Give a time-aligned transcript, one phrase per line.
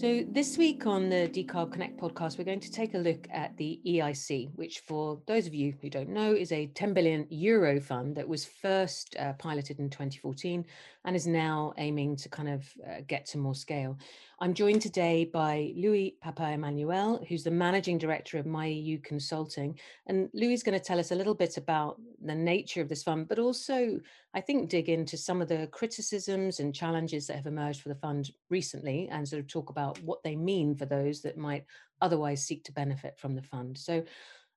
[0.00, 3.54] So, this week on the Decarb Connect podcast, we're going to take a look at
[3.58, 7.78] the EIC, which, for those of you who don't know, is a 10 billion euro
[7.82, 10.64] fund that was first uh, piloted in 2014
[11.04, 13.98] and is now aiming to kind of uh, get to more scale.
[14.40, 19.78] I'm joined today by Louis Papa-Emmanuel, who's the managing director of MyEU Consulting.
[20.06, 23.02] And Louis is going to tell us a little bit about the nature of this
[23.02, 24.00] fund, but also,
[24.32, 27.96] I think, dig into some of the criticisms and challenges that have emerged for the
[27.96, 31.64] fund recently and sort of talk about what they mean for those that might
[32.00, 33.76] otherwise seek to benefit from the fund.
[33.76, 34.04] So,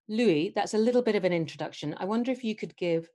[0.07, 1.95] Louis, that's a little bit of an introduction.
[1.97, 3.09] I wonder if you could give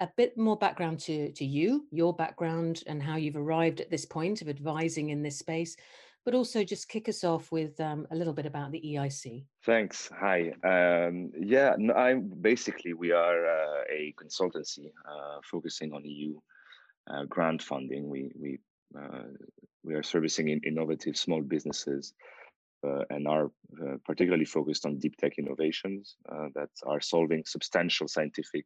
[0.00, 4.04] a bit more background to, to you, your background, and how you've arrived at this
[4.04, 5.76] point of advising in this space,
[6.24, 9.44] but also just kick us off with um, a little bit about the EIC.
[9.64, 10.10] Thanks.
[10.18, 10.52] Hi.
[10.64, 16.38] Um, yeah, I'm basically we are uh, a consultancy uh, focusing on EU
[17.10, 18.08] uh, grant funding.
[18.08, 18.58] We we
[18.98, 19.24] uh,
[19.82, 22.14] we are servicing in innovative small businesses
[22.86, 23.50] uh, and are
[23.82, 26.16] uh, particularly focused on deep tech innovations
[26.54, 28.64] that are solving substantial scientific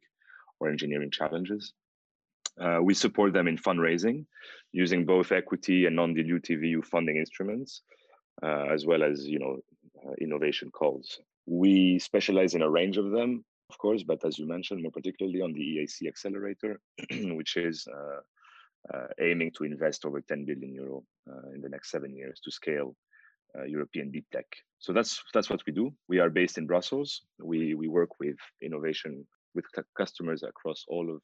[0.59, 1.73] or engineering challenges.
[2.59, 4.25] Uh, we support them in fundraising
[4.71, 7.81] using both equity and non-dilutive EU funding instruments,
[8.43, 9.57] uh, as well as you know
[10.05, 11.19] uh, innovation calls.
[11.45, 15.41] We specialize in a range of them, of course, but as you mentioned, more particularly
[15.41, 16.79] on the EIC accelerator,
[17.11, 21.91] which is uh, uh, aiming to invest over 10 billion euro uh, in the next
[21.91, 22.95] seven years to scale
[23.65, 24.45] European deep tech.
[24.77, 25.91] So that's that's what we do.
[26.07, 27.21] We are based in Brussels.
[27.41, 29.65] We we work with innovation with
[29.97, 31.19] customers across all of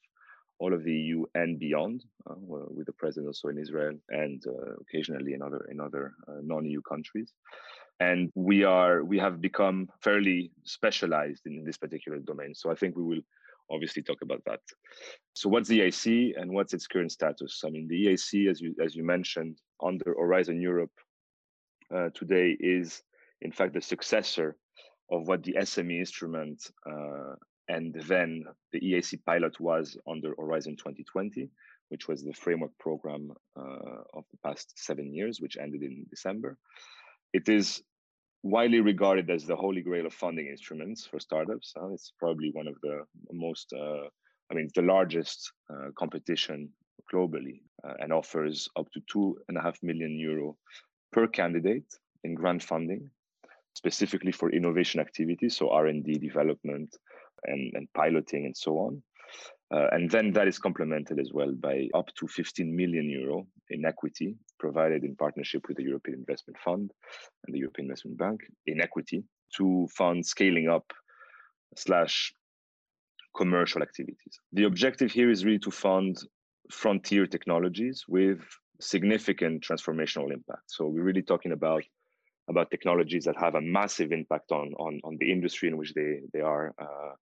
[0.59, 4.73] all of the EU and beyond, uh, with the presence also in Israel and uh,
[4.81, 7.33] occasionally in other in other uh, non-EU countries.
[7.99, 12.53] And we are we have become fairly specialized in this particular domain.
[12.55, 13.21] So I think we will
[13.69, 14.59] obviously talk about that.
[15.33, 17.63] So what's the EIC and what's its current status?
[17.65, 20.91] I mean, the EIC, as you as you mentioned, under Horizon Europe
[21.94, 23.03] uh, today is
[23.41, 24.55] in fact the successor
[25.11, 27.35] of what the SME instrument uh,
[27.67, 31.49] and then the EIC pilot was under Horizon 2020,
[31.89, 36.57] which was the framework program uh, of the past seven years, which ended in December.
[37.33, 37.81] It is
[38.43, 41.73] widely regarded as the holy grail of funding instruments for startups.
[41.75, 44.07] Uh, it's probably one of the most, uh,
[44.51, 46.69] I mean, the largest uh, competition
[47.11, 50.57] globally uh, and offers up to two and a half million euro
[51.11, 51.91] per candidate
[52.23, 53.09] in grant funding,
[53.73, 56.95] specifically for innovation activities, so R&D development,
[57.44, 59.03] and, and piloting and so on.
[59.73, 63.84] Uh, and then that is complemented as well by up to 15 million euro in
[63.84, 66.91] equity provided in partnership with the European Investment Fund
[67.45, 69.24] and the European Investment Bank in equity
[69.57, 70.85] to fund scaling up
[71.75, 72.34] slash
[73.35, 74.40] commercial activities.
[74.53, 76.18] The objective here is really to fund
[76.72, 78.40] frontier technologies with
[78.79, 80.63] significant transformational impact.
[80.68, 81.84] So we're really talking about
[82.47, 86.19] about technologies that have a massive impact on on, on the industry in which they
[86.34, 87.13] they are uh,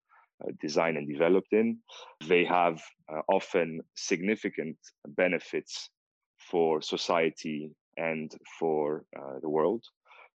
[0.42, 1.78] uh, designed and developed in.
[2.26, 5.90] They have uh, often significant benefits
[6.38, 9.84] for society and for uh, the world.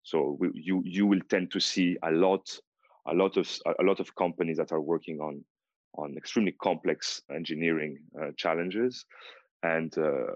[0.03, 2.49] So we, you you will tend to see a lot
[3.07, 3.49] a lot of
[3.79, 5.43] a lot of companies that are working on
[5.95, 9.05] on extremely complex engineering uh, challenges
[9.63, 10.27] and uh,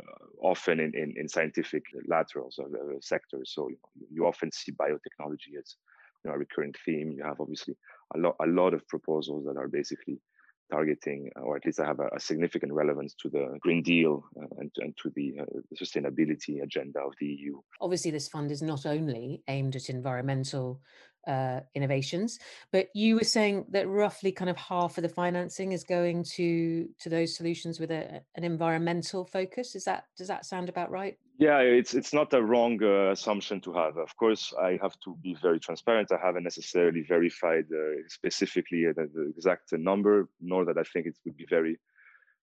[0.42, 2.66] often in, in, in, scientific laterals uh,
[3.00, 3.52] sectors.
[3.56, 3.78] So you,
[4.12, 5.78] you, often see biotechnology as
[6.24, 7.12] you know, a recurrent theme.
[7.12, 7.76] You have obviously
[8.16, 10.20] a lot a lot of proposals that are basically
[10.72, 14.72] targeting, or at least have a, a significant relevance to the Green Deal uh, and,
[14.78, 17.60] and, to the, uh, the, sustainability agenda of the EU.
[17.82, 20.82] Obviously, this fund is not only aimed at environmental
[21.28, 22.40] uh, innovations.
[22.72, 26.88] But you were saying that roughly kind of half of the financing is going to
[27.00, 29.76] to those solutions with a, an environmental focus.
[29.76, 31.18] Is that does that sound about right?
[31.40, 33.98] Yeah, it's it's not a wrong uh, assumption to have.
[33.98, 36.12] Of course, I have to be very transparent.
[36.12, 41.18] I haven't necessarily verified uh, specifically the, the, exact number, nor that I think it
[41.26, 41.80] would be very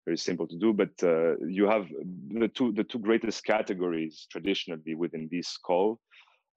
[0.06, 0.72] very simple to do.
[0.72, 1.86] But uh, you have
[2.30, 6.00] the two the two greatest categories traditionally within this call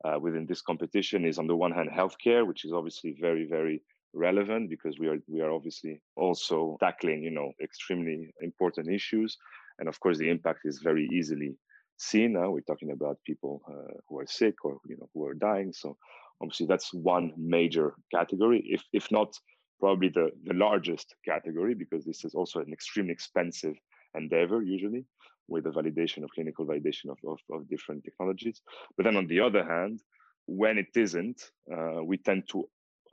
[0.06, 3.82] uh, within this competition is on the one hand healthcare, which is obviously very very
[4.14, 9.38] relevant because we are we are obviously also tackling you know extremely important issues,
[9.80, 11.56] and of course the impact is very easily
[11.98, 12.34] seen.
[12.34, 12.52] Now.
[12.52, 15.98] We're talking about people uh, who are sick or you know who are dying, so
[16.42, 19.38] obviously that's one major category, if if not
[19.80, 23.76] probably the the largest category because this is also an extremely expensive
[24.16, 25.06] endeavor usually
[25.52, 28.58] with the validation of clinical validation of, of, of different technologies.
[28.96, 29.96] But then on the other hand,
[30.62, 31.40] when it isn't,
[31.76, 32.58] uh, we tend to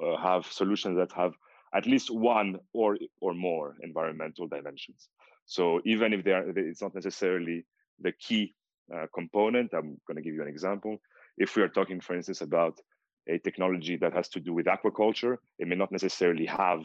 [0.04, 1.34] uh, have solutions that have
[1.78, 2.50] at least one
[2.80, 2.90] or
[3.24, 5.00] or more environmental dimensions.
[5.56, 5.62] So
[5.92, 7.58] even if they are, it's not necessarily
[8.06, 8.54] the key
[8.94, 9.68] uh, component.
[9.74, 10.94] I'm going to give you an example.
[11.38, 12.74] if we are talking, for instance, about
[13.28, 16.82] a technology that has to do with aquaculture, it may not necessarily have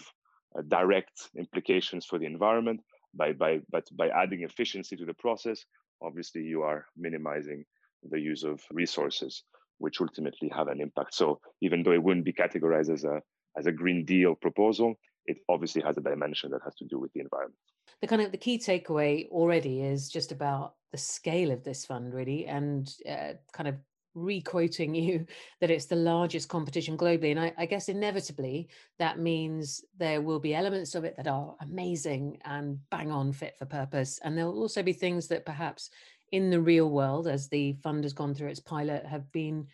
[0.55, 2.79] uh, direct implications for the environment.
[3.15, 5.63] By, by, but by adding efficiency to the process,
[6.01, 7.65] obviously you are minimizing
[8.09, 9.43] the use of resources,
[9.77, 11.13] which ultimately have an impact.
[11.13, 13.21] So even though it wouldn't be categorized as a
[13.55, 14.95] as a Green Deal proposal,
[15.25, 17.59] it obviously has a dimension that has to do with the environment.
[18.01, 22.13] The kind of the key takeaway already is just about the scale of this fund,
[22.13, 23.75] really, and uh, kind of
[24.15, 25.25] re-quoting you
[25.61, 28.69] that it's the largest competition globally and I, I, guess inevitably
[28.99, 33.55] that means there will be elements of it that are amazing and bang on fit
[33.57, 35.89] for purpose and there'll also be things that perhaps
[36.31, 39.67] in the real world as the fund has gone through its pilot have been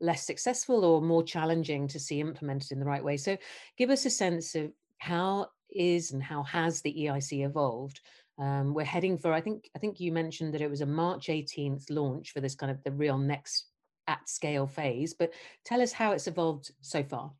[0.00, 3.16] less successful or more challenging to see implemented in the right way.
[3.16, 3.36] So
[3.76, 8.00] give us a sense of how is and how has the eic evolved.
[8.38, 11.28] Um, we're heading for i think i think you mentioned that it was a march
[11.28, 13.68] 18th launch for this kind of the real next
[14.08, 15.32] at scale phase, but
[15.64, 17.32] tell us how it's evolved so far.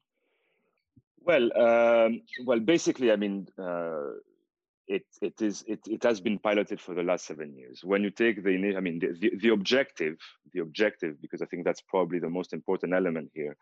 [1.21, 4.13] Well, um, well, basically, I mean, uh,
[4.87, 7.81] it it is it it has been piloted for the last seven years.
[7.83, 10.17] When you take the, I mean, the, the, the objective,
[10.53, 13.57] the objective, because I think that's probably the most important element here,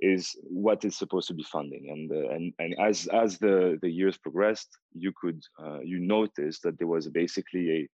[0.00, 1.90] is what is supposed to be funding.
[1.90, 6.60] And uh, and and as as the the years progressed, you could uh, you notice
[6.60, 7.88] that there was basically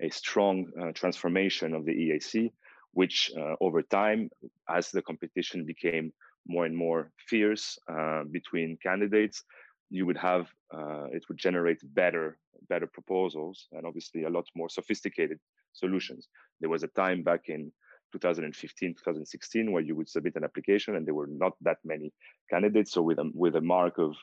[0.00, 2.50] a a strong uh, transformation of the EIC
[2.92, 4.30] which uh, over time,
[4.68, 6.12] as the competition became
[6.46, 9.44] more and more fierce uh, between candidates,
[9.90, 14.68] you would have uh, it would generate better better proposals and obviously a lot more
[14.68, 15.38] sophisticated
[15.72, 16.28] solutions.
[16.60, 17.72] There was a time back in
[18.12, 22.12] 2015, 2016 where you would submit an application and there were not that many
[22.50, 22.92] candidates.
[22.92, 24.14] So with a with a mark of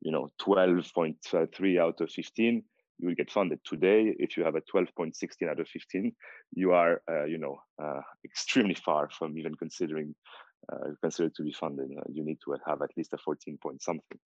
[0.00, 2.62] you know 12.3 out of 15,
[2.98, 3.60] you will get funded.
[3.64, 6.12] Today if you have a 12.16 out of 15
[6.54, 10.14] you are uh, you know uh, extremely far from even considering
[10.72, 11.88] uh, considered to be funded.
[11.96, 14.18] Uh, you need to have at least a 14 point something.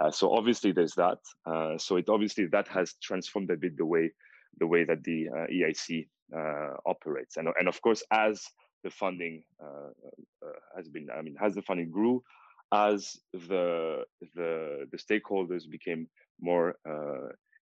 [0.00, 1.18] Uh, so obviously there's that.
[1.44, 4.10] Uh, so it obviously that has transformed a bit the way
[4.58, 6.06] the way that the eic
[6.86, 7.36] operates.
[7.36, 8.42] And, and of course as
[8.84, 9.42] the funding
[10.76, 12.22] has been i mean as the funding grew
[12.72, 14.02] as the
[14.34, 16.08] the the stakeholders became
[16.40, 16.74] more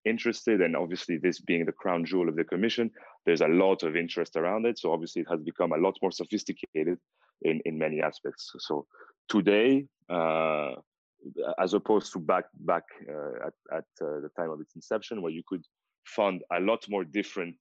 [0.04, 2.90] interested and obviously this being the crown jewel of the commission
[3.26, 4.78] there's a lot of interest around it.
[4.78, 6.98] So obviously it has become a lot more sophisticated
[7.42, 8.52] in in many aspects.
[8.58, 8.86] So
[9.28, 10.72] today uh,
[11.58, 15.32] as opposed to back back uh, at, at uh, the time of its inception where
[15.32, 15.64] you could
[16.06, 17.56] fund a lot more different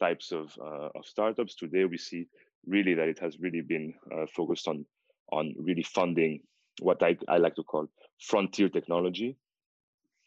[0.00, 2.26] types of uh, of startups today we see
[2.66, 4.84] really that it has really been uh, focused on
[5.32, 6.40] on really funding
[6.80, 7.88] what I, I like to call
[8.20, 9.36] frontier technology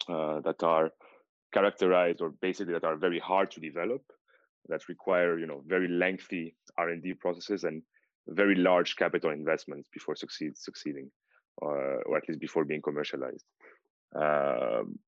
[0.10, 0.92] uh, that are
[1.54, 4.02] characterized or basically that are very hard to develop
[4.68, 7.82] that require you know very lengthy r&d processes and
[8.28, 11.10] very large capital investments before succeed succeeding
[11.62, 13.46] uh, or at least before being commercialized.
[14.16, 15.00] Um,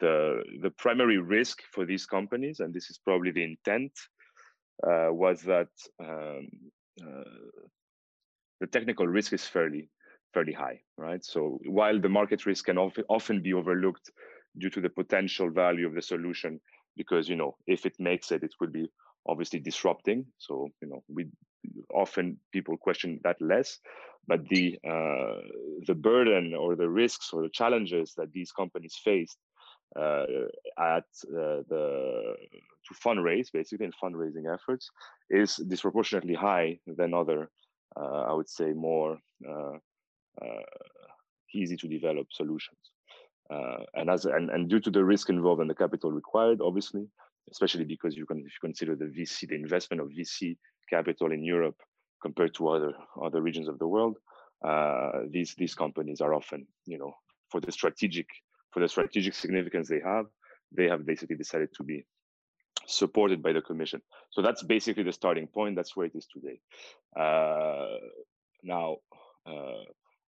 [0.00, 3.92] the the primary risk for these companies and this is probably the intent
[4.84, 5.68] uh, was that
[6.00, 6.48] um,
[7.00, 7.22] uh,
[8.60, 9.88] the technical risk is fairly
[10.34, 11.24] fairly high right?
[11.24, 14.10] So while the market risk can often, often be overlooked
[14.58, 16.60] due to the potential value of the solution
[16.96, 18.88] because you know if it makes it it would be
[19.28, 20.24] obviously disrupting.
[20.38, 21.26] So you know we
[21.92, 23.78] often people question that less
[24.26, 25.40] but the uh,
[25.86, 29.38] the burden or the risks or the challenges that these companies faced
[29.94, 30.24] uh,
[30.78, 32.34] at uh, the
[32.86, 34.90] to fundraise basically in fundraising efforts
[35.30, 37.50] is disproportionately high than other
[37.96, 39.76] uh, i would say more uh,
[40.42, 40.62] uh,
[41.54, 42.78] easy to develop solutions
[43.50, 47.06] uh, and as and, and due to the risk involved and the capital required, obviously,
[47.50, 50.56] especially because you can if you consider the VC, the investment of VC
[50.90, 51.76] capital in Europe
[52.22, 54.16] compared to other other regions of the world,
[54.64, 57.14] uh, these these companies are often, you know,
[57.50, 58.26] for the strategic
[58.72, 60.26] for the strategic significance they have,
[60.72, 62.04] they have basically decided to be
[62.86, 64.02] supported by the commission.
[64.30, 65.76] So that's basically the starting point.
[65.76, 66.60] That's where it is today.
[67.18, 67.96] Uh,
[68.62, 68.96] now,
[69.46, 69.84] uh,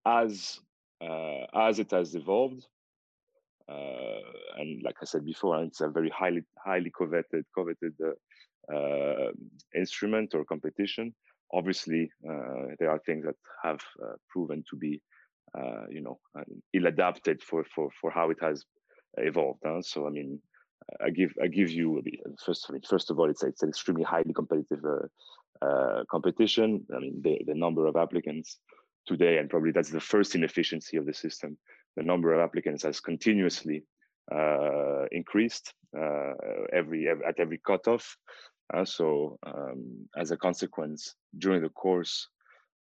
[0.05, 0.59] as
[1.01, 2.65] uh, as it has evolved,
[3.67, 9.31] and like I said before, it's a very highly highly coveted coveted uh, uh,
[9.75, 11.13] instrument or competition.
[11.51, 12.09] Obviously,
[12.79, 13.79] there are things that have
[14.29, 15.01] proven to be,
[15.89, 16.19] you know,
[16.73, 18.65] ill adapted for for for how it has
[19.17, 19.59] evolved.
[19.65, 19.81] Huh?
[19.81, 20.39] So I mean,
[21.03, 22.01] I give I give you
[22.43, 22.65] first.
[22.69, 26.85] I mean, first of all, it's it's an extremely highly competitive uh, uh, competition.
[26.95, 28.59] I mean, the the number of applicants
[29.05, 31.57] today, and probably that's the first inefficiency of the system
[31.95, 33.83] the number of applicants has continuously
[34.33, 36.33] uh, increased uh,
[36.71, 38.17] every, every, at every cutoff.
[38.73, 42.27] Uh, so um, as a consequence, during the course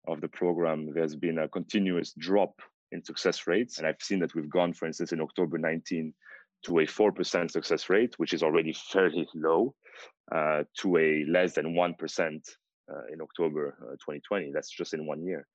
[0.06, 2.60] of the program, there's been a continuous drop
[2.92, 3.78] in success rates.
[3.78, 6.12] And I've seen that we've gone, for instance, in October 19
[6.66, 9.74] to a 4% success rate, which is already fairly low,
[10.34, 11.94] uh, to a less than 1%
[12.90, 14.50] uh, in October uh, 2020.
[14.52, 15.46] That's just in one year.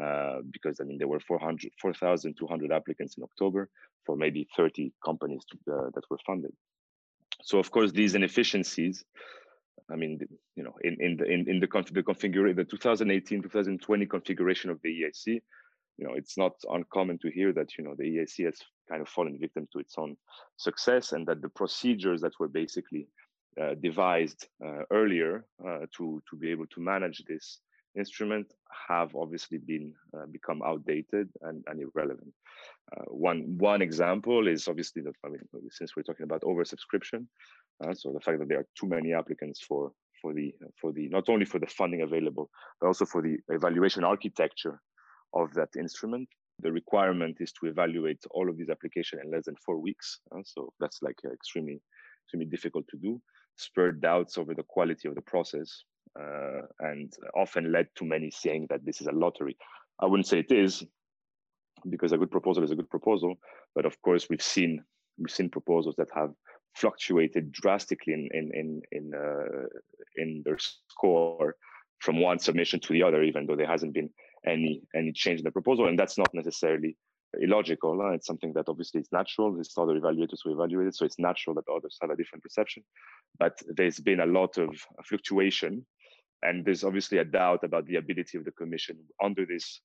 [0.00, 3.68] Uh, because I mean, there were 400, 4,200 applicants in October
[4.06, 6.52] for maybe 30 companies to, uh, that were funded.
[7.42, 9.04] So of course, these inefficiencies
[9.90, 10.20] I mean,
[10.56, 14.80] you know, in in the in, in the, conf- the configuration, the 2018-2020 configuration of
[14.82, 15.26] the EIC,
[15.98, 19.08] you know, it's not uncommon to hear that you know the EIC has kind of
[19.08, 20.16] fallen victim to its own
[20.56, 23.08] success, and that the procedures that were basically
[23.60, 27.58] uh, devised uh, earlier uh, to to be able to manage this
[27.96, 28.46] instrument
[28.88, 32.32] have obviously been uh, become outdated and, and irrelevant.
[32.96, 37.26] Uh, one one example is obviously that I mean, since we're talking about oversubscription,
[37.84, 41.08] uh, so the fact that there are too many applicants for for the for the
[41.08, 44.80] not only for the funding available, but also for the evaluation architecture
[45.34, 46.28] of that instrument.
[46.62, 50.20] The requirement is to evaluate all of these applications in less than four weeks.
[50.30, 51.80] Uh, so that's like extremely
[52.24, 53.20] extremely difficult to do.
[53.56, 55.84] Spurred doubts over the quality of the process,
[56.18, 59.56] uh, and often led to many saying that this is a lottery.
[60.00, 60.84] I wouldn't say it is,
[61.88, 63.36] because a good proposal is a good proposal.
[63.74, 64.82] But of course, we've seen
[65.18, 66.32] we've seen proposals that have
[66.74, 69.66] fluctuated drastically in in in in, uh,
[70.16, 71.56] in their score
[72.00, 74.10] from one submission to the other, even though there hasn't been
[74.46, 76.96] any any change in the proposal, and that's not necessarily
[77.40, 78.12] illogical.
[78.14, 79.58] It's something that obviously is natural.
[79.60, 82.82] It's other evaluators who evaluate it, so it's natural that others have a different perception.
[83.38, 84.70] But there's been a lot of
[85.04, 85.86] fluctuation,
[86.42, 89.80] and there's obviously a doubt about the ability of the commission under this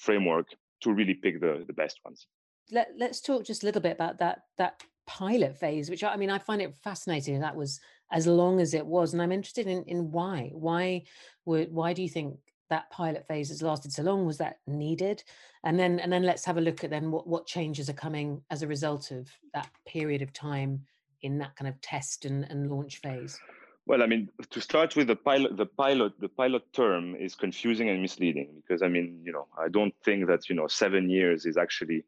[0.00, 0.46] framework
[0.82, 2.26] to really pick the, the best ones.
[2.70, 6.16] Let, let's talk just a little bit about that that pilot phase, which I, I
[6.16, 7.40] mean, I find it fascinating.
[7.40, 7.80] That was
[8.12, 10.50] as long as it was, and I'm interested in in why.
[10.52, 11.04] Why
[11.46, 12.36] would why do you think
[12.70, 14.26] that pilot phase has lasted so long?
[14.26, 15.22] Was that needed?
[15.64, 18.42] And then and then let's have a look at then what what changes are coming
[18.50, 20.84] as a result of that period of time
[21.22, 23.38] in that kind of test and, and launch phase.
[23.86, 27.88] Well, I mean, to start with the pilot, the pilot, the pilot term is confusing
[27.88, 31.46] and misleading because I mean, you know, I don't think that you know seven years
[31.46, 32.04] is actually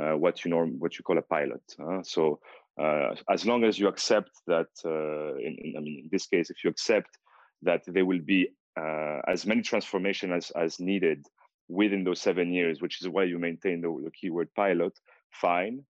[0.00, 1.62] uh, what you norm what you call a pilot.
[1.82, 2.38] Uh, so
[2.80, 6.50] uh, as long as you accept that, uh, in, in, I mean, in this case,
[6.50, 7.18] if you accept
[7.62, 8.48] that there will be
[8.80, 11.26] uh, as many transformation as as needed
[11.68, 14.92] within those seven years, which is why you maintain the, the keyword pilot,
[15.32, 15.84] fine.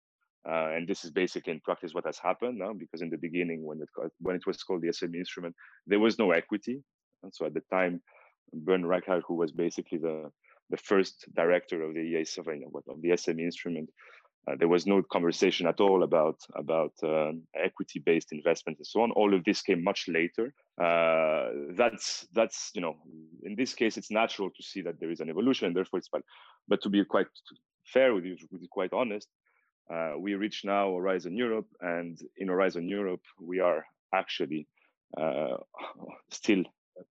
[0.47, 3.64] Uh, and this is basically in practice what has happened now, because in the beginning,
[3.64, 3.88] when it
[4.21, 5.55] when it was called the SME instrument,
[5.87, 6.83] there was no equity.
[7.23, 8.03] And so at the time,
[8.53, 10.31] Bernd Reichert, who was basically the
[10.71, 12.38] the first director of the EIC
[12.88, 13.91] of the SME instrument,
[14.47, 19.11] uh, there was no conversation at all about about um, equity-based investment and so on.
[19.13, 20.53] All of this came much later.
[20.81, 22.97] Uh, that's that's you know
[23.43, 26.09] in this case it's natural to see that there is an evolution, and therefore it's
[26.09, 26.23] fine.
[26.69, 27.29] But to be quite
[27.85, 29.29] fair with you, to be quite honest,
[29.93, 34.67] uh, we reach now Horizon Europe, and in Horizon Europe we are actually
[35.17, 35.57] uh,
[36.31, 36.65] still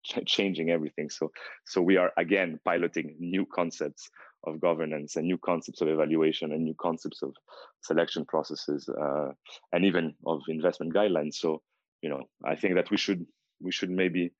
[0.03, 1.09] ch- changing everything.
[1.09, 1.31] So
[1.65, 4.09] so we are again piloting new concepts
[4.45, 7.35] of governance and new concepts of evaluation and new concepts of
[7.81, 9.29] selection processes uh,
[9.71, 11.35] and even of investment guidelines.
[11.35, 11.61] So
[12.01, 13.25] you know I think that we should
[13.61, 14.33] we should maybe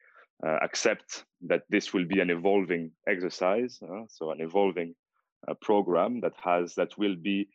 [0.46, 3.80] uh, accept that this will be an evolving exercise.
[3.82, 4.96] Uh, so an evolving
[5.48, 7.48] uh, program that has that will be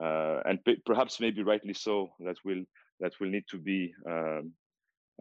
[0.00, 2.62] uh, and p- perhaps maybe rightly so that will
[3.00, 4.52] that will need to be um,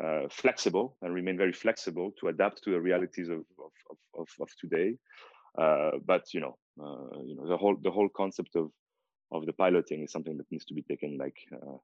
[0.04, 3.72] uh, flexible and remain very flexible to adapt to the realities of of,
[4.20, 4.96] of, of today.
[5.58, 8.72] Uh, but you know, uh, you know, the whole the whole concept of
[9.32, 11.78] of the piloting is something that needs to be taken like uh,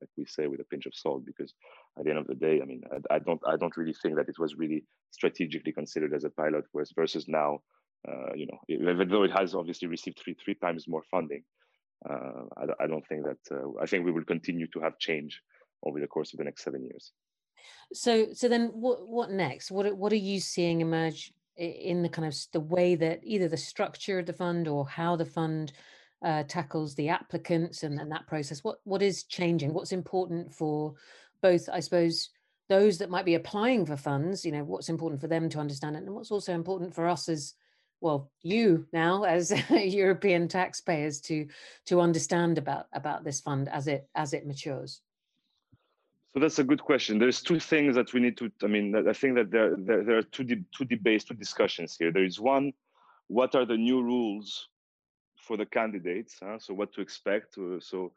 [0.00, 1.54] like we say with a pinch of salt because
[1.98, 4.16] at the end of the day, I mean, I, I don't I don't really think
[4.16, 7.60] that it was really strategically considered as a pilot, whereas versus now,
[8.08, 11.44] uh, you know, even though it has obviously received three three times more funding,
[12.08, 15.40] uh, I, I, don't think that uh, I think we will continue to have change
[15.84, 17.12] over the course of the next seven years.
[17.92, 19.70] So, so then what, what next?
[19.70, 23.56] What, what are you seeing emerge in the kind of the way that either the
[23.56, 25.72] structure of the fund or how the fund
[26.24, 28.64] uh, tackles the applicants and, and that process?
[28.64, 29.72] What, what is changing?
[29.72, 30.94] What's important for
[31.42, 32.30] both, I suppose,
[32.68, 35.96] those that might be applying for funds, you know, what's important for them to understand
[35.96, 37.54] it and what's also important for us as
[38.04, 41.46] well you now as european taxpayers to
[41.86, 45.00] to understand about about this fund as it as it matures
[46.34, 47.20] so that's a good question.
[47.20, 48.50] There's two things that we need to.
[48.64, 51.96] I mean, I think that there there, there are two de- two debates, two discussions
[51.96, 52.10] here.
[52.10, 52.72] There is one,
[53.28, 54.68] what are the new rules
[55.36, 56.36] for the candidates?
[56.42, 56.58] Huh?
[56.58, 57.56] So what to expect?
[57.56, 58.12] Uh, so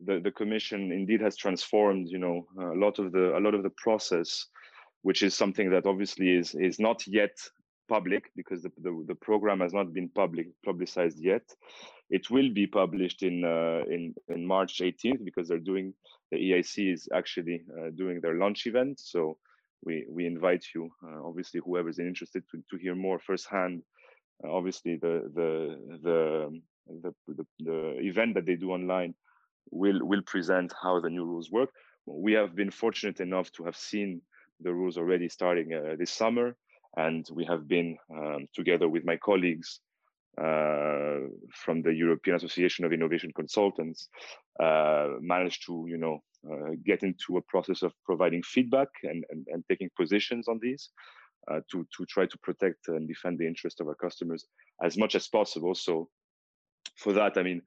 [0.00, 2.08] the the commission indeed has transformed.
[2.08, 4.46] You know, a lot of the a lot of the process,
[5.02, 7.36] which is something that obviously is is not yet
[7.90, 11.42] public because the, the, the, program has not been public publicized yet.
[12.08, 15.92] It will be published in uh, in in March 18th because they're doing
[16.30, 19.00] the EIC is actually uh, doing their launch event.
[19.00, 19.36] So
[19.84, 23.82] we we invite you, uh, obviously, whoever's interested to, to hear more firsthand.
[24.44, 26.60] Uh, obviously, the, the the
[27.02, 29.14] the the the event that they do online
[29.70, 31.70] will will present how the new rules work.
[32.06, 34.22] We have been fortunate enough to have seen
[34.60, 36.56] the rules already starting uh, this summer,
[36.96, 39.80] and we have been um, together with my colleagues
[40.36, 44.08] from the European Association of Innovation Consultants
[44.62, 46.18] uh, managed to, you know,
[46.50, 50.90] uh, get into a process of providing feedback and, and, and taking positions on these
[51.50, 54.46] uh, to, to try to protect and defend the interest of our customers
[54.82, 55.74] as much as possible.
[55.74, 56.08] So
[56.96, 57.62] for that, I mean,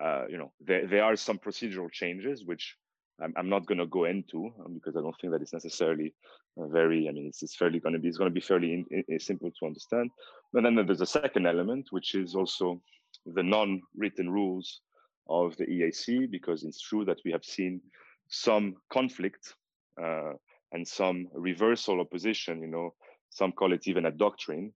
[0.00, 2.76] uh, you know, there, there are some procedural changes which
[3.22, 6.14] I'm, I'm not going to go into um, because I don't think that it's necessarily
[6.60, 7.08] uh, very.
[7.08, 9.18] I mean, it's, it's fairly going to be it's going to be fairly in, in,
[9.18, 10.10] simple to understand.
[10.52, 12.80] But then there's a second element, which is also
[13.26, 14.80] the non-written rules
[15.28, 17.80] of the EIC, because it's true that we have seen
[18.28, 19.54] some conflict
[20.02, 20.32] uh,
[20.72, 22.62] and some reversal opposition.
[22.62, 22.94] You know,
[23.30, 24.72] some call it even a doctrine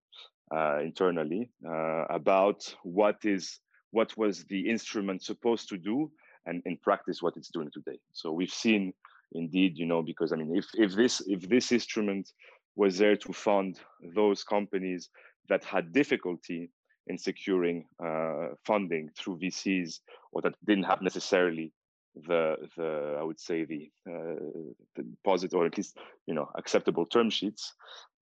[0.55, 3.61] uh, internally uh, about what is
[3.93, 6.11] what was the instrument supposed to do
[6.47, 7.99] and in practice what it's doing today.
[8.13, 8.93] So we've seen
[9.33, 12.33] indeed, you know, because I mean, if if this if this instrument
[12.77, 13.79] was there to fund
[14.15, 15.11] those companies
[15.49, 16.71] that had difficulty
[17.07, 20.01] in securing uh, funding through VCs
[20.33, 21.73] or that didn't have necessarily
[22.15, 24.63] the the I would say the, uh,
[24.97, 25.97] the deposit or at least
[26.27, 27.75] you know acceptable term sheets.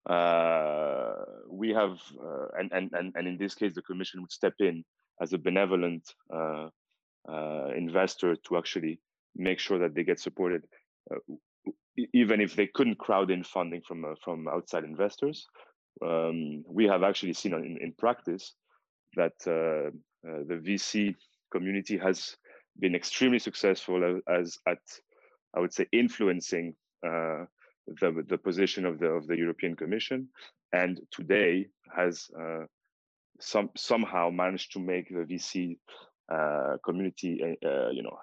[0.09, 1.15] Uh,
[1.49, 4.83] we have uh, and, and and and in this case the commission would step in
[5.21, 6.03] as a benevolent
[7.27, 8.99] uh, uh, investor to actually
[9.35, 10.63] make sure that they get supported,
[11.11, 11.17] uh,
[12.13, 15.45] even if they couldn't crowd in funding from uh, from outside investors.
[16.01, 18.53] Um, we have actually seen in, in practice
[19.15, 19.89] that uh,
[20.27, 21.15] uh, the VC
[21.51, 22.35] community has
[22.79, 24.77] been extremely successful as, at
[25.55, 27.45] I would say influencing uh,
[27.99, 30.29] the the position of the of the European Commission,
[30.71, 32.29] and today has
[33.39, 36.06] some somehow managed to make the VC uh,
[36.83, 38.17] community, uh, uh, you know,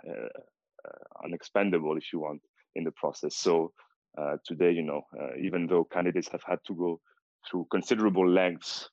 [1.24, 2.40] unexpendable if you want
[2.74, 3.36] in the process.
[3.36, 3.72] So
[4.44, 5.02] today, you know,
[5.40, 7.00] even though candidates have had to go
[7.48, 8.88] through considerable lengths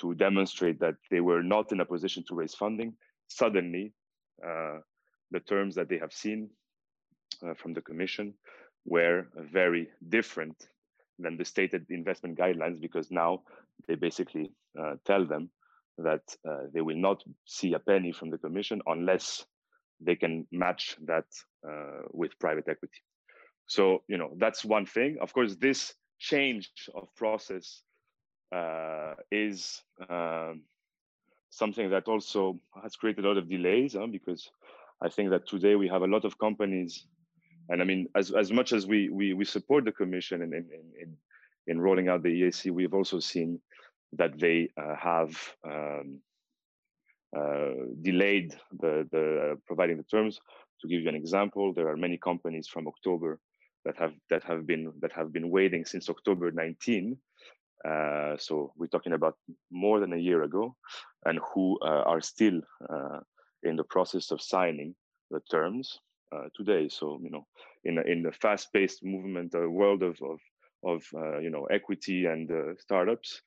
[0.00, 2.94] to demonstrate that they were not in a position to raise funding,
[3.28, 3.92] suddenly
[4.40, 6.50] the terms that they have seen
[7.42, 8.34] uh, from the commission
[8.84, 10.68] were very different
[11.18, 13.42] than the stated investment guidelines because now
[13.88, 15.50] they basically uh, tell them
[15.98, 19.44] that uh, they will not see a penny from the commission unless
[20.00, 21.26] they can match that
[21.68, 23.00] uh, with private equity.
[23.66, 25.18] So you know that's one thing.
[25.20, 27.82] Of course, this change of process
[28.54, 30.62] uh, is um,
[31.50, 34.06] something that also has created a lot of delays huh?
[34.06, 34.50] because
[35.02, 37.06] I think that today we have a lot of companies,
[37.68, 40.66] and I mean, as as much as we we, we support the commission in in,
[41.00, 41.16] in
[41.66, 43.60] in rolling out the EIC, we've also seen
[44.14, 46.20] that they uh, have um,
[47.36, 47.72] uh,
[48.02, 50.38] delayed the, the uh, providing the terms.
[50.82, 53.40] To give you an example, there are many companies from October
[53.84, 57.16] that have that have been that have been waiting since October 19.
[57.88, 59.36] Uh, so we're talking about
[59.70, 60.76] more than a year ago,
[61.24, 62.60] and who uh, are still
[62.92, 63.20] uh,
[63.62, 64.94] in the process of signing
[65.30, 65.98] the terms
[66.54, 66.88] today.
[66.88, 67.46] So you know,
[67.84, 70.38] in in the fast-paced movement, world of of,
[70.84, 71.02] of
[71.42, 73.40] you know equity and startups,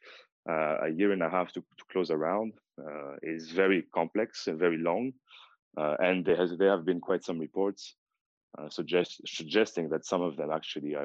[0.47, 4.59] a year and a half to, to close a round uh, is very complex and
[4.59, 5.13] very long.
[5.77, 7.95] Uh, and there has there have been quite some reports
[8.69, 10.95] suggest, suggesting that some of them actually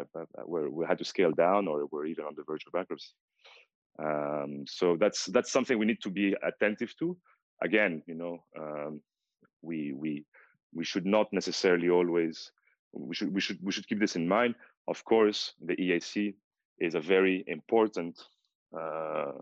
[0.44, 3.11] were, we had to scale down or were even on the verge of bankruptcy.
[3.98, 7.16] Um, so that's that's something we need to be attentive to.
[7.62, 9.00] Again, you know, um,
[9.62, 10.24] we we
[10.72, 12.50] we should not necessarily always
[12.92, 14.55] we should we should we should keep this in mind.
[14.88, 16.35] Of course, the EIC
[16.79, 18.39] is a very important uh, uh,
[18.76, 19.33] Uh,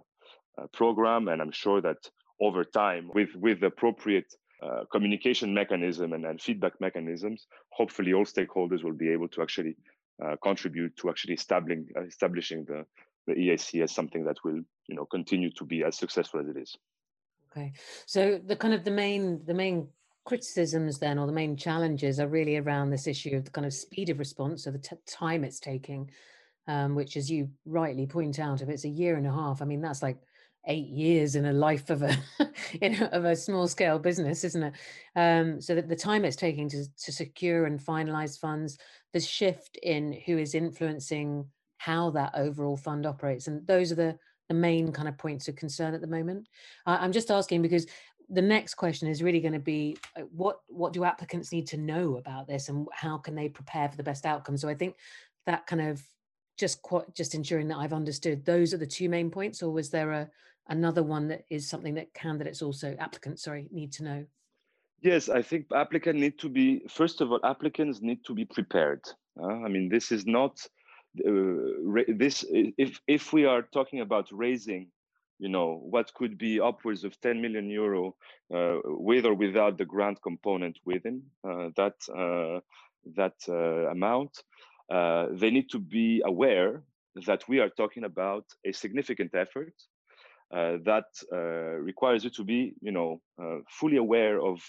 [0.59, 1.99] uh, program, and I'm sure that
[2.41, 8.83] over time, with with appropriate uh, communication mechanism and, and feedback mechanisms, hopefully all stakeholders
[8.83, 9.77] will be able to actually
[10.25, 12.85] uh, contribute to actually establishing establishing the
[13.27, 16.57] the EIC as something that will you know continue to be as successful as it
[16.57, 16.77] is.
[17.53, 17.73] Okay,
[18.07, 19.89] so the kind of the main the main
[20.25, 23.73] criticisms then or the main challenges are really around this issue of the kind of
[23.73, 26.11] speed of response so the t- time it's taking
[26.69, 29.65] um, which, as you rightly point out, if it's a year and a half, I
[29.65, 30.19] mean, that's like
[30.67, 32.03] eight years in a life of
[32.83, 34.75] a of a small scale business, isn't it?
[35.17, 38.79] Um, so that the time it's taking to, to secure and finalize funds,
[39.13, 41.47] the shift in who is influencing
[41.79, 45.57] how that overall fund operates, and those are the the main kind of points of
[45.57, 46.49] concern at the moment?
[46.87, 47.87] I'm just asking because
[48.31, 51.77] the next question is really going to be uh, what what do applicants need to
[51.77, 54.97] know about this and how can they prepare for the best outcome so i think
[55.47, 56.03] that kind of
[56.59, 59.91] just quite just ensuring that i've understood those are the two main points or was
[59.91, 60.29] there a
[60.69, 64.27] another one that is something that candidates also applicants sorry need to know?
[65.01, 69.01] Yes i think applicants need to be first of all applicants need to be prepared.
[69.41, 70.67] Uh, i mean this is not
[71.27, 74.89] uh, this if if we are talking about raising
[75.39, 78.17] you know what could be upwards of 10 million euro
[78.55, 82.61] uh, with or without the grant component within uh, that uh,
[83.17, 84.43] that uh, amount
[84.91, 86.83] uh, they need to be aware
[87.27, 89.75] that we are talking about a significant effort
[90.55, 91.05] uh, that
[91.81, 93.21] requires you to be you know
[93.69, 94.61] fully aware of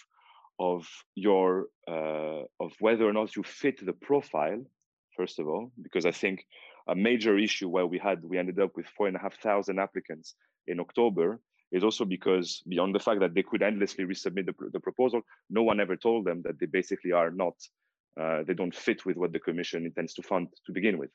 [0.59, 4.61] of your of whether or not you fit the profile
[5.15, 6.45] first of all because i think
[6.89, 9.79] a major issue where we had we ended up with four and a half thousand
[9.79, 10.35] applicants
[10.67, 11.39] in October
[11.71, 15.61] is also because beyond the fact that they could endlessly resubmit the, the proposal, no
[15.63, 17.53] one ever told them that they basically are not,
[18.19, 21.09] uh, they don't fit with what the commission intends to fund to begin with.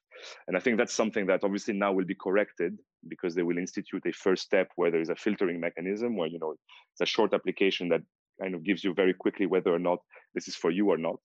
[0.47, 2.79] And I think that's something that obviously now will be corrected
[3.09, 6.39] because they will institute a first step where there is a filtering mechanism where, you
[6.39, 6.55] know,
[6.93, 8.03] it's a short application that
[8.41, 9.99] kind of gives you very quickly whether or not
[10.35, 11.21] this is for you or not.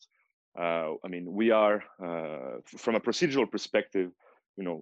[0.59, 4.11] Uh, I mean, we are, uh, from a procedural perspective,
[4.57, 4.81] you know,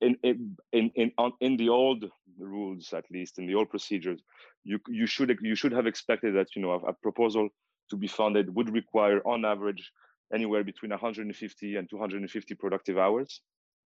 [0.00, 2.04] in in in in, in the old
[2.38, 4.22] rules at least in the old procedures
[4.64, 7.48] you you should you should have expected that you know a, a proposal
[7.90, 9.92] to be funded would require on average
[10.34, 13.40] anywhere between 150 and 250 productive hours.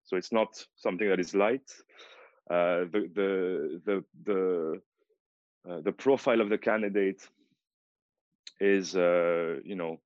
[0.05, 1.71] So it's not something that is light.
[2.51, 4.81] Uh, the the the the
[5.69, 7.21] uh, the profile of the candidate
[8.59, 10.01] is uh, you know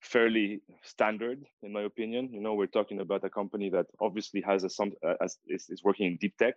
[0.00, 2.28] fairly standard in my opinion.
[2.32, 5.82] You know we're talking about a company that obviously has a some as is, is
[5.82, 6.56] working in deep tech.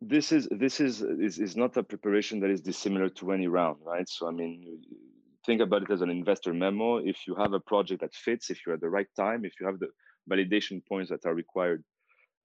[0.00, 3.78] This is this is, is is not a preparation that is dissimilar to any round
[3.84, 4.08] right?
[4.08, 4.82] So i mean
[5.46, 8.58] think about it as an investor memo if you have a project that fits if
[8.64, 9.88] you're at the right time if you have the
[10.30, 11.82] validation points that are required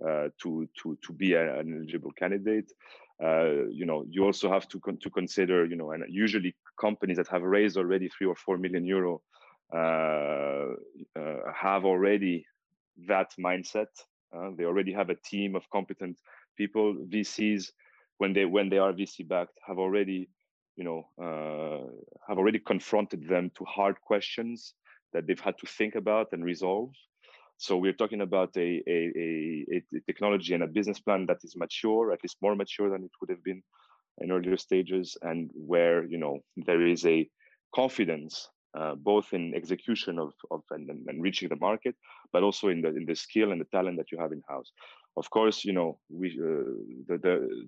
[0.07, 2.71] uh, to to to be a, an eligible candidate
[3.23, 7.17] uh, you know you also have to con- to consider you know and usually companies
[7.17, 9.21] that have raised already three or four million euro
[9.73, 10.67] uh,
[11.19, 12.45] uh, have already
[13.07, 13.87] that mindset.
[14.35, 16.17] Uh, they already have a team of competent
[16.57, 16.95] people.
[17.09, 17.71] VCs,
[18.17, 20.29] when they when they are VC backed, have already
[20.75, 21.07] you know
[22.27, 24.73] have already confronted them to hard questions
[25.13, 26.91] that they've had to think about and resolve.
[27.57, 31.55] So we're talking about a, a, a, a, technology and a business plan that is
[31.55, 33.63] mature, at least more mature than it would have been
[34.19, 37.27] in earlier stages, and where you know there is a
[37.73, 41.95] confidence uh, both in execution of, of and, and, reaching the market,
[42.31, 44.71] but also in the in the skill and the talent that you have in house.
[45.15, 46.61] Of course, you know we uh,
[47.07, 47.17] the,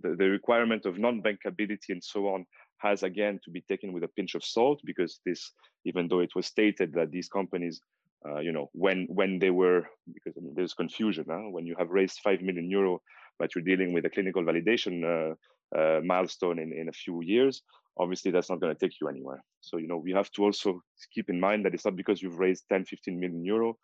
[0.03, 2.45] the the requirement of non-bankability and so on
[2.79, 5.51] has again to be taken with a pinch of salt because this,
[5.85, 7.81] even though it was stated that these companies,
[8.27, 11.49] uh, you know, when when they were because I mean, there's confusion huh?
[11.51, 13.01] when you have raised five million euro,
[13.37, 15.35] but you're dealing with a clinical validation uh,
[15.77, 17.61] uh, milestone in in a few years
[17.99, 19.43] obviously that's not going to take you anywhere.
[19.61, 20.81] So, you know, we have to also
[21.13, 23.77] keep in mind that it's not because you've raised 10, 15 million euro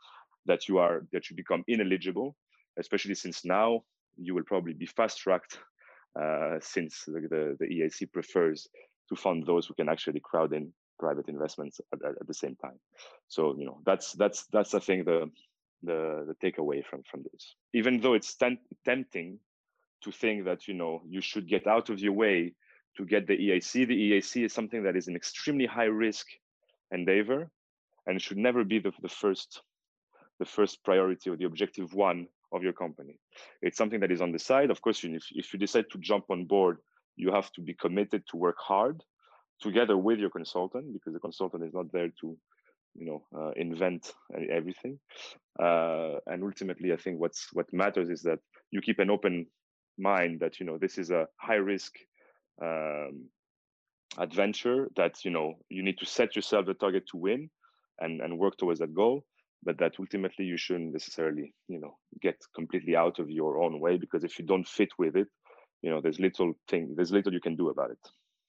[0.45, 2.35] that you are, that you become ineligible,
[2.79, 3.83] especially since now
[4.17, 5.59] you will probably be fast tracked
[6.19, 8.67] uh, since the, the, the, EIC prefers
[9.09, 12.55] to fund those who can actually crowd in private investments at, at, at the same
[12.55, 12.79] time.
[13.27, 15.29] So, you know, that's, that's, that's I think the,
[15.83, 17.55] the, the takeaway from, from this.
[17.73, 18.37] Even though it's
[18.85, 19.39] tempting
[20.03, 22.53] to think that, you know, you should get out of your way
[22.97, 26.27] to get the EIC, The EIC is something that is an extremely high risk
[26.91, 27.49] endeavor
[28.07, 29.61] and should never be the, the first
[30.37, 33.19] the first priority or the objective one of your company.
[33.61, 34.71] It's something that is on the side.
[34.71, 36.77] Of course, if, if you decide to jump on board,
[37.15, 39.03] you have to be committed to work hard
[39.61, 42.37] together with your consultant because the consultant is not there to
[42.95, 44.13] you know uh, invent
[44.51, 44.99] everything
[45.61, 48.39] uh, and ultimately i think what's what matters is that
[48.71, 49.45] you keep an open
[49.97, 51.93] mind that you know this is a high risk
[52.61, 53.25] um,
[54.17, 57.49] adventure that you know you need to set yourself the target to win
[57.99, 59.23] and and work towards that goal
[59.65, 63.97] but that ultimately you shouldn't necessarily you know get completely out of your own way
[63.97, 65.27] because if you don't fit with it
[65.81, 67.99] you know there's little thing there's little you can do about it.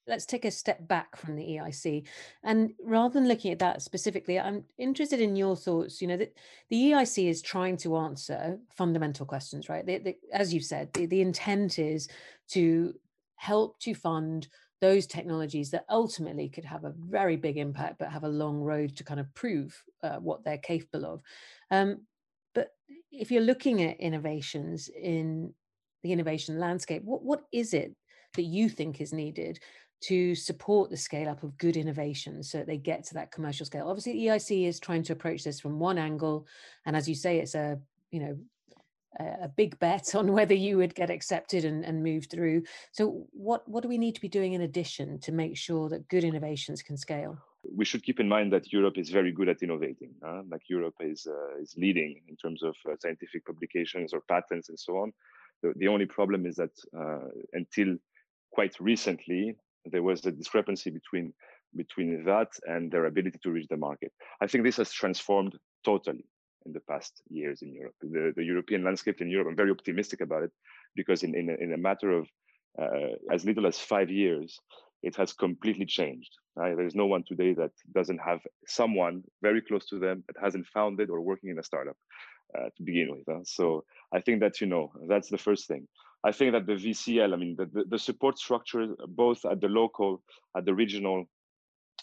[0.09, 2.07] Let's take a step back from the eic
[2.44, 6.33] and rather than looking at that specifically i'm interested in your thoughts you know that
[6.70, 9.85] the eic is trying to answer fundamental questions right?
[9.85, 12.09] The, the, as you said the, the intent is
[12.50, 12.94] to
[13.37, 14.48] help to fund
[14.81, 18.97] those technologies that ultimately could have a very big impact but have a long road
[18.97, 21.23] to kind of prove uh, what they're capable of
[21.71, 22.03] um,
[22.55, 22.71] but
[23.11, 25.53] if you're looking at innovations in
[26.07, 27.03] the innovation landscape.
[27.05, 27.95] What, what is it
[28.35, 29.59] that you think is needed
[30.03, 33.67] to support the scale up of good innovation so that they get to that commercial
[33.67, 33.89] scale?
[33.89, 36.47] Obviously, EIC is trying to approach this from one angle.
[36.85, 37.79] And as you say, it's a,
[38.11, 38.39] you know,
[39.20, 42.62] a big bet on whether you would get accepted and, and move through.
[42.92, 46.09] So what, what do we need to be doing in addition to make sure that
[46.09, 47.38] good innovations can scale?
[47.74, 50.14] We should keep in mind that Europe is very good at innovating.
[50.26, 54.68] Uh, like Europe is, uh, is leading in terms of uh, scientific publications or patents
[54.68, 55.12] and so on.
[55.62, 57.96] The, the only problem is that uh, until
[58.52, 61.33] quite recently, there was a discrepancy between
[61.74, 64.11] between that and their ability to reach the market.
[64.40, 66.24] I think this has transformed totally
[66.66, 67.94] in the past years in Europe.
[68.02, 70.50] The, the European landscape in Europe, I'm very optimistic about it
[70.94, 72.29] because in, in, a, in a matter of
[72.81, 74.59] uh, as little as five years,
[75.02, 76.33] it has completely changed.
[76.57, 76.76] Right?
[76.76, 81.11] There's no one today that doesn't have someone very close to them that hasn't founded
[81.11, 81.96] or working in a startup
[82.57, 83.24] uh, to begin with.
[83.29, 83.44] Huh?
[83.44, 85.87] So I think that, you know, that's the first thing.
[86.24, 89.68] I think that the VCL, I mean, the, the, the support structure, both at the
[89.68, 90.22] local,
[90.57, 91.26] at the regional,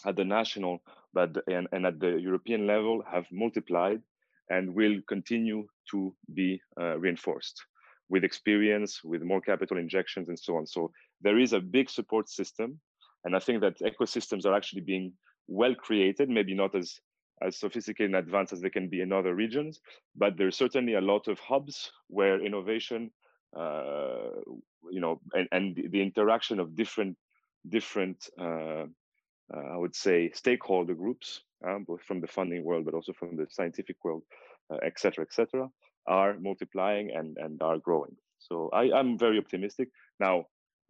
[0.06, 4.00] at the national, but and, and at the European level, have multiplied
[4.50, 7.62] and will continue to be uh, reinforced
[8.08, 10.66] with experience, with more capital injections, and so on.
[10.66, 10.90] So
[11.22, 12.78] there is a big support system,
[13.24, 15.12] and I think that ecosystems are actually being
[15.48, 16.28] well created.
[16.28, 17.00] Maybe not as
[17.42, 19.80] as sophisticated and advanced as they can be in other regions,
[20.14, 23.10] but there's certainly a lot of hubs where innovation,
[23.58, 24.28] uh,
[24.90, 27.16] you know, and, and the interaction of different
[27.68, 28.84] different uh,
[29.52, 33.36] uh, I would say stakeholder groups um, both from the funding world, but also from
[33.36, 34.22] the scientific world,
[34.70, 35.68] uh, et cetera, et cetera,
[36.06, 38.16] are multiplying and, and are growing.
[38.38, 39.88] So I, I'm very optimistic.
[40.20, 40.44] Now,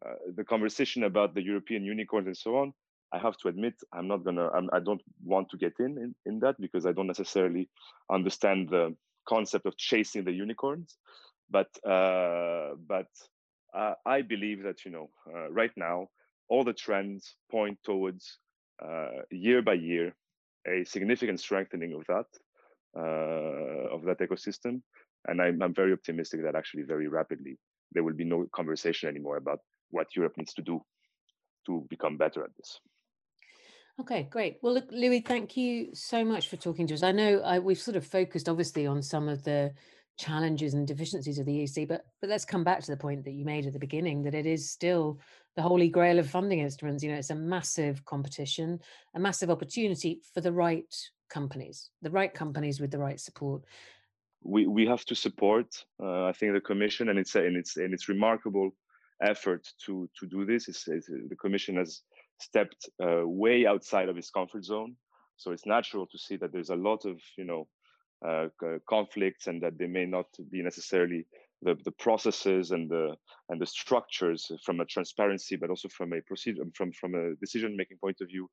[0.05, 2.73] uh, the conversation about the European unicorns and so on,
[3.13, 5.99] I have to admit, I'm not gonna, I'm, I do not want to get in,
[5.99, 7.69] in in that because I don't necessarily
[8.11, 8.97] understand the
[9.29, 10.97] concept of chasing the unicorns.
[11.49, 13.07] But uh, but
[13.73, 16.09] uh, I believe that you know uh, right now
[16.49, 18.39] all the trends point towards
[18.85, 20.15] uh, year by year
[20.67, 22.27] a significant strengthening of that
[22.97, 24.83] uh, of that ecosystem,
[25.27, 27.59] and I'm, I'm very optimistic that actually very rapidly
[27.93, 30.81] there will be no conversation anymore about what Europe needs to do
[31.67, 32.81] to become better at this.
[34.01, 34.59] Okay, great.
[34.61, 37.05] Well, look, Louis, thank you so much for talking to us.
[37.05, 39.73] I know I, we've sort of focused obviously on some of the
[40.17, 41.89] challenges and deficiencies of the EC.
[41.89, 44.35] but but let's come back to the point that you made at the beginning that
[44.35, 45.19] it is still
[45.57, 47.03] the holy grail of funding instruments.
[47.03, 48.81] You know, it's a massive competition,
[49.15, 50.93] a massive opportunity for the right
[51.31, 53.63] companies, the right companies with the right support.
[54.43, 55.75] We we have to support.
[56.03, 58.71] Uh, I think the Commission and its and its and its remarkable
[59.23, 62.03] effort to to do this is, is the Commission has
[62.41, 64.97] stepped uh, way outside of its comfort zone.
[65.37, 67.67] So it's natural to see that there's a lot of you know
[68.25, 68.49] uh,
[68.89, 71.27] conflicts and that they may not be necessarily
[71.63, 73.15] the, the processes and the
[73.49, 77.77] and the structures from a transparency but also from a procedure from from a decision
[77.77, 78.49] making point of view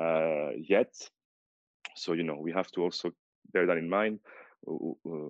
[0.00, 0.92] uh, yet.
[1.96, 3.10] So you know we have to also
[3.52, 4.20] bear that in mind.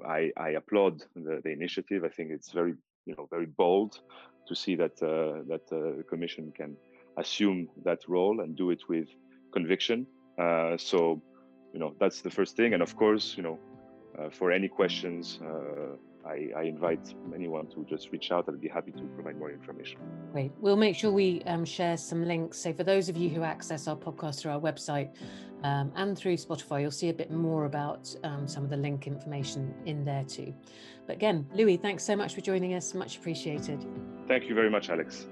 [0.06, 2.04] I i applaud the, the initiative.
[2.04, 2.74] I think it's very
[3.06, 4.00] you know very bold
[4.48, 6.76] to see that uh, that uh, the commission can
[7.18, 9.08] assume that role and do it with
[9.52, 10.06] conviction.
[10.38, 11.20] Uh, so
[11.72, 12.74] you know that's the first thing.
[12.74, 13.58] And of course you know
[14.30, 18.46] for any questions, uh, I, I, invite anyone to just reach out.
[18.48, 19.98] I'll be happy to provide more information.
[20.32, 20.52] Great.
[20.60, 22.58] We'll make sure we um, share some links.
[22.58, 25.14] So, for those of you who access our podcast through our website
[25.62, 29.06] um, and through Spotify, you'll see a bit more about um, some of the link
[29.06, 30.52] information in there too.
[31.06, 32.94] But again, Louis, thanks so much for joining us.
[32.94, 33.86] Much appreciated.
[34.26, 35.26] Thank you very much, Alex.